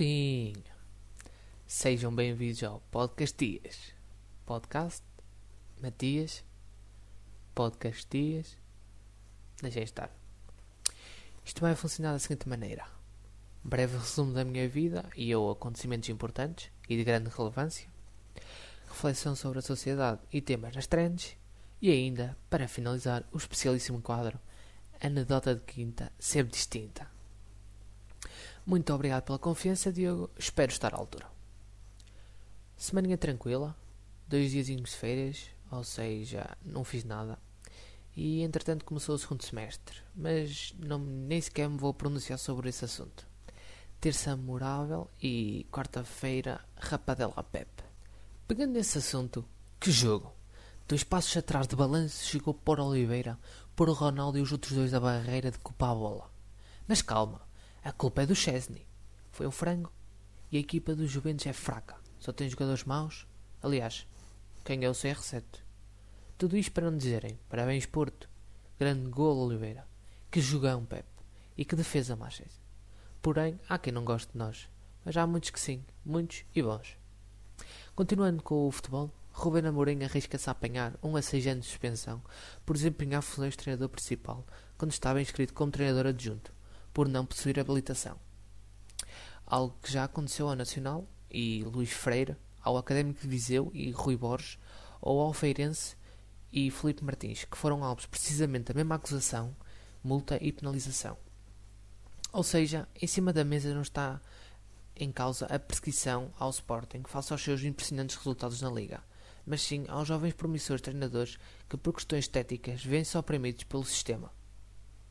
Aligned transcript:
Olá, 0.00 0.06
maldinho. 0.06 0.64
Sejam 1.66 2.14
bem-vindos 2.14 2.62
ao 2.62 2.80
Podcast 2.90 3.36
Dias. 3.36 3.92
Podcast 4.46 5.04
Matias. 5.78 6.42
Podcast 7.54 8.06
Dias. 8.10 8.56
Deixem 9.60 9.82
estar. 9.82 10.10
Isto 11.44 11.60
vai 11.60 11.74
funcionar 11.74 12.12
da 12.12 12.18
seguinte 12.18 12.48
maneira: 12.48 12.86
breve 13.62 13.98
resumo 13.98 14.32
da 14.32 14.42
minha 14.42 14.66
vida 14.66 15.04
e 15.14 15.34
ou 15.34 15.50
acontecimentos 15.50 16.08
importantes 16.08 16.72
e 16.88 16.96
de 16.96 17.04
grande 17.04 17.28
relevância, 17.28 17.86
reflexão 18.88 19.36
sobre 19.36 19.58
a 19.58 19.62
sociedade 19.62 20.22
e 20.32 20.40
temas 20.40 20.74
nas 20.74 20.86
trends, 20.86 21.36
e 21.82 21.90
ainda, 21.90 22.34
para 22.48 22.66
finalizar, 22.66 23.22
o 23.30 23.36
especialíssimo 23.36 24.00
quadro 24.00 24.40
Anedota 24.98 25.54
de 25.54 25.60
Quinta, 25.60 26.10
sempre 26.18 26.52
distinta. 26.52 27.19
Muito 28.66 28.92
obrigado 28.92 29.24
pela 29.24 29.38
confiança, 29.38 29.92
Diogo. 29.92 30.30
Espero 30.38 30.70
estar 30.70 30.94
à 30.94 30.98
altura. 30.98 31.26
Semaninha 32.76 33.18
tranquila, 33.18 33.76
dois 34.26 34.50
diazinhos 34.50 34.90
de 34.90 34.96
férias, 34.96 35.46
ou 35.70 35.84
seja, 35.84 36.56
não 36.64 36.84
fiz 36.84 37.04
nada. 37.04 37.38
E 38.16 38.42
entretanto 38.42 38.84
começou 38.84 39.14
o 39.14 39.18
segundo 39.18 39.42
semestre, 39.42 39.98
mas 40.14 40.74
não, 40.78 40.98
nem 40.98 41.40
sequer 41.40 41.68
me 41.68 41.78
vou 41.78 41.94
pronunciar 41.94 42.38
sobre 42.38 42.68
esse 42.68 42.84
assunto. 42.84 43.26
Terça 44.00 44.36
memorável 44.36 45.10
e 45.22 45.66
quarta-feira 45.70 46.60
rapadela 46.76 47.42
Pepe. 47.44 47.84
Pegando 48.48 48.72
nesse 48.72 48.98
assunto, 48.98 49.44
que 49.78 49.90
jogo! 49.90 50.32
Dois 50.88 51.04
passos 51.04 51.36
atrás 51.36 51.68
de 51.68 51.76
balanço 51.76 52.24
chegou 52.24 52.52
por 52.52 52.80
Oliveira, 52.80 53.38
por 53.76 53.88
Ronaldo 53.90 54.38
e 54.38 54.40
os 54.40 54.50
outros 54.50 54.72
dois 54.72 54.90
da 54.90 54.98
barreira 54.98 55.50
de 55.50 55.58
culpar 55.58 55.90
a 55.90 55.94
bola. 55.94 56.30
Mas 56.88 57.00
calma, 57.00 57.40
a 57.82 57.92
culpa 57.92 58.22
é 58.22 58.26
do 58.26 58.34
Chesney. 58.34 58.86
Foi 59.32 59.46
um 59.46 59.50
frango. 59.50 59.92
E 60.52 60.56
a 60.56 60.60
equipa 60.60 60.94
dos 60.94 61.10
Juventus 61.10 61.46
é 61.46 61.52
fraca. 61.52 61.96
Só 62.18 62.32
tem 62.32 62.48
jogadores 62.48 62.84
maus. 62.84 63.26
Aliás, 63.62 64.06
quem 64.64 64.84
é 64.84 64.88
o 64.90 64.92
CR7? 64.92 65.42
Tudo 66.36 66.56
isto 66.56 66.72
para 66.72 66.90
não 66.90 66.98
dizerem 66.98 67.38
parabéns 67.48 67.86
Porto. 67.86 68.28
Grande 68.78 69.08
gol 69.08 69.38
Oliveira. 69.38 69.86
Que 70.30 70.40
jogão 70.40 70.84
Pepe. 70.84 71.08
E 71.56 71.64
que 71.64 71.76
defesa 71.76 72.16
Manchester. 72.16 72.60
Porém, 73.22 73.58
há 73.68 73.78
quem 73.78 73.92
não 73.92 74.04
goste 74.04 74.32
de 74.32 74.38
nós. 74.38 74.68
Mas 75.04 75.16
há 75.16 75.26
muitos 75.26 75.50
que 75.50 75.60
sim. 75.60 75.84
Muitos 76.04 76.44
e 76.54 76.62
bons. 76.62 76.98
Continuando 77.94 78.42
com 78.42 78.66
o 78.66 78.70
futebol, 78.70 79.10
Ruben 79.32 79.66
Amorim 79.66 80.04
arrisca-se 80.04 80.48
a 80.48 80.52
apanhar 80.52 80.98
um 81.02 81.16
a 81.16 81.22
seis 81.22 81.46
anos 81.46 81.64
de 81.64 81.70
suspensão 81.70 82.22
por 82.66 82.76
desempenhar 82.76 83.22
funções 83.22 83.52
de 83.52 83.58
treinador 83.58 83.88
principal 83.88 84.46
quando 84.76 84.92
estava 84.92 85.20
inscrito 85.20 85.54
como 85.54 85.72
treinador 85.72 86.06
adjunto, 86.06 86.52
por 86.92 87.08
não 87.08 87.26
possuir 87.26 87.58
habilitação. 87.58 88.18
Algo 89.46 89.76
que 89.82 89.92
já 89.92 90.04
aconteceu 90.04 90.48
ao 90.48 90.56
Nacional 90.56 91.06
e 91.30 91.62
Luís 91.64 91.90
Freire, 91.90 92.36
ao 92.60 92.76
Académico 92.76 93.20
de 93.20 93.28
Viseu 93.28 93.70
e 93.74 93.90
Rui 93.90 94.16
Borges, 94.16 94.58
ou 95.00 95.20
ao 95.20 95.32
Feirense 95.32 95.96
e 96.52 96.70
Felipe 96.70 97.04
Martins, 97.04 97.44
que 97.44 97.56
foram 97.56 97.82
alvos 97.84 98.06
precisamente 98.06 98.64
da 98.64 98.74
mesma 98.74 98.96
acusação, 98.96 99.54
multa 100.02 100.38
e 100.40 100.52
penalização. 100.52 101.16
Ou 102.32 102.42
seja, 102.42 102.88
em 103.00 103.06
cima 103.06 103.32
da 103.32 103.44
mesa 103.44 103.74
não 103.74 103.82
está 103.82 104.20
em 104.96 105.10
causa 105.10 105.46
a 105.46 105.58
perseguição 105.58 106.32
ao 106.38 106.50
Sporting 106.50 107.02
face 107.06 107.32
aos 107.32 107.42
seus 107.42 107.62
impressionantes 107.62 108.16
resultados 108.16 108.60
na 108.60 108.70
Liga, 108.70 109.02
mas 109.46 109.62
sim 109.62 109.84
aos 109.88 110.06
jovens 110.06 110.34
promissores 110.34 110.82
treinadores 110.82 111.38
que, 111.68 111.76
por 111.76 111.94
questões 111.94 112.24
estéticas, 112.24 112.84
vêm-se 112.84 113.16
oprimidos 113.16 113.64
pelo 113.64 113.84
sistema. 113.84 114.30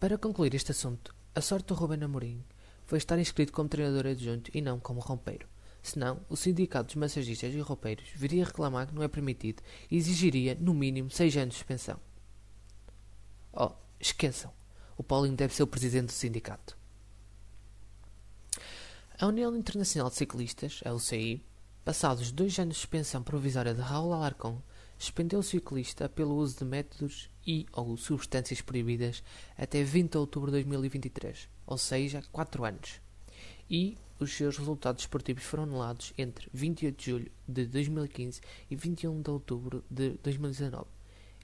Para 0.00 0.18
concluir 0.18 0.54
este 0.54 0.72
assunto, 0.72 1.14
a 1.34 1.40
sorte 1.40 1.66
do 1.66 1.74
Ruben 1.74 2.02
Amorim 2.02 2.44
foi 2.86 2.98
estar 2.98 3.18
inscrito 3.18 3.52
como 3.52 3.68
treinador 3.68 4.06
adjunto 4.06 4.50
e 4.54 4.60
não 4.60 4.78
como 4.78 5.00
rompeiro. 5.00 5.48
Senão, 5.82 6.20
o 6.28 6.36
sindicato 6.36 6.86
dos 6.86 6.94
massagistas 6.94 7.52
e 7.52 7.60
roupeiros 7.60 8.08
viria 8.14 8.44
reclamar 8.44 8.86
que 8.86 8.94
não 8.94 9.02
é 9.02 9.08
permitido 9.08 9.62
e 9.90 9.96
exigiria, 9.96 10.56
no 10.58 10.72
mínimo, 10.72 11.10
seis 11.10 11.36
anos 11.36 11.54
de 11.54 11.58
suspensão. 11.58 11.98
Oh, 13.52 13.72
esqueçam. 14.00 14.52
O 14.96 15.02
Paulinho 15.02 15.36
deve 15.36 15.54
ser 15.54 15.62
o 15.62 15.66
presidente 15.66 16.06
do 16.06 16.12
sindicato. 16.12 16.76
A 19.18 19.26
União 19.26 19.54
Internacional 19.56 20.08
de 20.08 20.16
Ciclistas, 20.16 20.80
a 20.84 20.92
UCI, 20.92 21.44
passados 21.84 22.32
dois 22.32 22.58
anos 22.58 22.76
de 22.76 22.80
suspensão 22.80 23.22
provisória 23.22 23.74
de 23.74 23.80
Raul 23.80 24.12
Alarcón, 24.12 24.62
suspendeu 24.98 25.40
o 25.40 25.42
ciclista 25.42 26.08
pelo 26.08 26.36
uso 26.36 26.58
de 26.58 26.64
métodos 26.64 27.30
e 27.46 27.66
ou 27.72 27.96
substâncias 27.96 28.60
proibidas 28.60 29.22
até 29.56 29.82
20 29.82 30.12
de 30.12 30.18
outubro 30.18 30.50
de 30.50 30.58
2023, 30.58 31.48
ou 31.66 31.78
seja, 31.78 32.22
4 32.32 32.64
anos. 32.64 33.00
E 33.68 33.96
os 34.18 34.32
seus 34.32 34.56
resultados 34.56 35.02
esportivos 35.02 35.44
foram 35.44 35.64
anulados 35.64 36.12
entre 36.16 36.48
28 36.52 36.96
de 36.96 37.10
julho 37.10 37.32
de 37.46 37.66
2015 37.66 38.40
e 38.70 38.76
21 38.76 39.22
de 39.22 39.30
outubro 39.30 39.84
de 39.90 40.10
2019, 40.22 40.86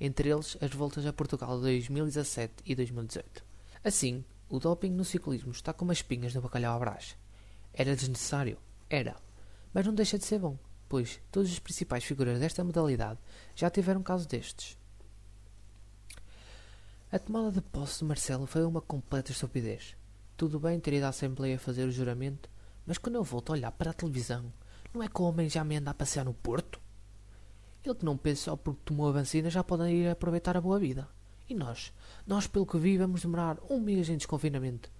entre 0.00 0.31
eles 0.31 0.56
as 0.60 0.71
voltas 0.72 1.05
a 1.06 1.12
Portugal 1.12 1.56
de 1.56 1.65
2017 1.65 2.55
e 2.65 2.75
2018. 2.75 3.44
Assim, 3.83 4.25
o 4.49 4.59
doping 4.59 4.91
no 4.91 5.05
ciclismo 5.05 5.53
está 5.53 5.72
como 5.72 5.93
as 5.93 5.99
espinhas 5.99 6.34
no 6.34 6.43
bacalhau 6.43 6.77
à 6.77 6.78
brás. 6.78 7.16
Era 7.72 7.94
desnecessário? 7.94 8.59
Era. 8.89 9.16
Mas 9.72 9.87
não 9.87 9.94
deixa 9.94 10.19
de 10.19 10.25
ser 10.25 10.39
bom, 10.39 10.59
pois 10.91 11.21
todas 11.31 11.53
as 11.53 11.59
principais 11.61 12.03
figuras 12.03 12.41
desta 12.41 12.65
modalidade 12.65 13.21
já 13.55 13.71
tiveram 13.71 14.03
caso 14.03 14.28
destes. 14.28 14.77
A 17.12 17.19
tomada 17.19 17.53
de 17.53 17.61
posse 17.61 18.01
de 18.01 18.05
Marcelo 18.06 18.45
foi 18.45 18.65
uma 18.65 18.81
completa 18.81 19.31
estupidez. 19.31 19.97
Tudo 20.37 20.59
bem 20.59 20.81
ter 20.81 20.95
ido 20.95 21.06
à 21.06 21.11
Assembleia 21.11 21.61
fazer 21.61 21.84
o 21.84 21.93
juramento, 21.93 22.51
mas 22.84 22.99
quando 22.99 23.15
eu 23.15 23.23
volto 23.23 23.51
a 23.51 23.53
olhar 23.53 23.71
para 23.71 23.93
a 23.93 23.95
televisão, 23.95 24.53
não 24.93 25.01
é 25.01 25.06
que 25.06 25.23
o 25.23 25.25
homem 25.27 25.49
já 25.49 25.62
me 25.62 25.77
anda 25.77 25.93
a 25.93 25.95
passear 25.95 26.25
no 26.25 26.34
Porto? 26.34 26.81
Ele 27.84 27.95
que 27.95 28.05
não 28.05 28.17
pensa 28.17 28.43
só 28.43 28.57
porque 28.57 28.81
tomou 28.84 29.09
a 29.09 29.12
vacina 29.12 29.49
já 29.49 29.62
pode 29.62 29.89
ir 29.91 30.11
aproveitar 30.11 30.57
a 30.57 30.61
boa 30.61 30.81
vida. 30.81 31.09
E 31.49 31.55
nós? 31.55 31.93
Nós, 32.27 32.49
pelo 32.49 32.67
que 32.67 32.78
vi, 32.78 32.99
vamos 32.99 33.22
demorar 33.22 33.59
um 33.71 33.78
mês 33.78 34.09
em 34.09 34.17
desconfinamento. 34.17 34.91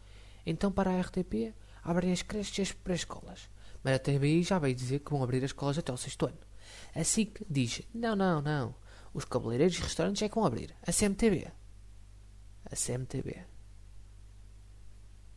Então, 0.47 0.71
para 0.71 0.93
a 0.93 1.01
RTP, 1.01 1.53
abrem 1.83 2.12
as 2.12 2.22
creches 2.22 2.59
e 2.59 2.62
as 2.62 2.72
pré-escolas. 2.72 3.51
Mas 3.82 3.94
a 3.94 3.98
TBI 3.98 4.42
já 4.42 4.58
veio 4.58 4.74
dizer 4.74 5.00
que 5.00 5.10
vão 5.10 5.22
abrir 5.22 5.38
as 5.38 5.50
escolas 5.50 5.78
até 5.78 5.92
o 5.92 5.96
sexto 5.96 6.26
ano. 6.26 6.38
A 6.94 7.04
SIC 7.04 7.44
diz: 7.48 7.82
não, 7.94 8.14
não, 8.14 8.42
não. 8.42 8.74
Os 9.12 9.24
cabeleireiros 9.24 9.78
e 9.78 9.82
restaurantes 9.82 10.22
é 10.22 10.28
que 10.28 10.34
vão 10.34 10.44
abrir. 10.44 10.74
A 10.82 10.92
CMTB. 10.92 11.48
A 12.64 12.76
CMTB. 12.76 13.44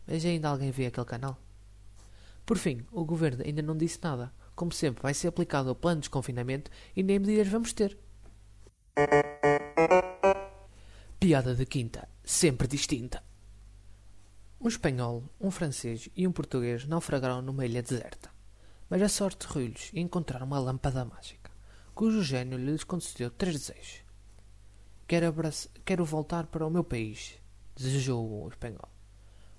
Mas 0.05 0.25
ainda 0.25 0.49
alguém 0.49 0.71
vê 0.71 0.85
aquele 0.85 1.05
canal? 1.05 1.39
Por 2.45 2.57
fim, 2.57 2.85
o 2.91 3.05
governo 3.05 3.43
ainda 3.43 3.61
não 3.61 3.77
disse 3.77 3.99
nada. 4.01 4.33
Como 4.55 4.71
sempre, 4.71 5.01
vai 5.01 5.13
ser 5.13 5.29
aplicado 5.29 5.71
o 5.71 5.75
plano 5.75 6.01
de 6.01 6.01
desconfinamento 6.01 6.69
e 6.95 7.01
nem 7.01 7.17
medidas 7.17 7.47
vamos 7.47 7.73
ter. 7.73 7.97
Piada 11.19 11.55
de 11.55 11.65
quinta, 11.65 12.07
sempre 12.23 12.67
distinta. 12.67 13.23
Um 14.59 14.67
espanhol, 14.67 15.23
um 15.39 15.49
francês 15.49 16.09
e 16.15 16.27
um 16.27 16.31
português 16.31 16.85
naufragaram 16.85 17.41
numa 17.41 17.65
ilha 17.65 17.81
deserta. 17.81 18.32
Mas 18.93 19.01
a 19.01 19.09
sorte 19.09 19.47
ruiu-lhes 19.47 19.89
e 19.91 19.99
encontraram 19.99 20.45
uma 20.45 20.59
lâmpada 20.59 21.03
mágica, 21.03 21.49
cujo 21.95 22.21
gênio 22.21 22.59
lhes 22.59 22.83
concedeu 22.83 23.31
três 23.31 23.55
desejos. 23.55 24.03
Quero, 25.07 25.33
quero 25.83 26.05
voltar 26.05 26.45
para 26.45 26.67
o 26.67 26.69
meu 26.69 26.83
país, 26.83 27.39
desejou 27.75 28.43
o 28.43 28.47
espanhol. 28.47 28.87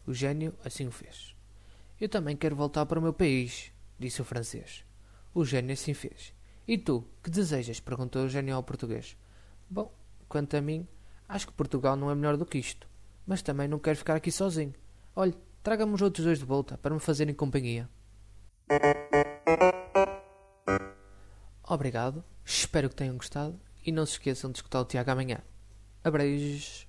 O 0.07 0.15
gênio 0.15 0.55
assim 0.65 0.87
o 0.87 0.93
fez. 0.93 1.35
Eu 2.01 2.09
também 2.09 2.37
quero 2.37 2.55
voltar 2.55 2.87
para 2.87 2.97
o 2.97 3.03
meu 3.03 3.13
país, 3.13 3.73
disse 3.99 4.23
o 4.23 4.25
francês. 4.25 4.85
O 5.35 5.45
gênio 5.45 5.73
assim 5.73 5.95
fez. 5.95 6.33
E 6.65 6.79
tu, 6.79 7.05
que 7.21 7.29
desejas? 7.29 7.81
perguntou 7.81 8.27
o 8.27 8.29
gênio 8.29 8.55
ao 8.55 8.63
português. 8.63 9.17
Bom, 9.69 9.93
quanto 10.29 10.57
a 10.57 10.61
mim, 10.61 10.87
acho 11.29 11.49
que 11.49 11.53
Portugal 11.55 11.97
não 11.97 12.09
é 12.09 12.15
melhor 12.15 12.37
do 12.37 12.47
que 12.47 12.59
isto. 12.59 12.87
Mas 13.27 13.43
também 13.43 13.67
não 13.67 13.81
quero 13.81 13.99
ficar 13.99 14.15
aqui 14.15 14.31
sozinho. 14.31 14.75
Olhe, 15.17 15.37
traga-me 15.61 15.93
os 15.93 16.03
outros 16.03 16.25
dois 16.25 16.39
de 16.39 16.45
volta 16.45 16.79
para 16.79 16.95
me 16.95 17.01
fazerem 17.01 17.35
companhia. 17.35 17.91
Obrigado, 21.67 22.25
espero 22.45 22.89
que 22.89 22.97
tenham 22.97 23.17
gostado 23.17 23.59
e 23.85 23.91
não 23.91 24.07
se 24.07 24.13
esqueçam 24.13 24.51
de 24.51 24.59
escutar 24.59 24.81
o 24.81 24.85
Tiago 24.85 25.11
amanhã. 25.11 25.39
Abreijos! 26.03 26.87